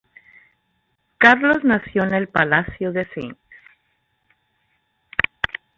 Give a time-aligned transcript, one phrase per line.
[1.19, 3.35] Carlos nació en el palacio de St.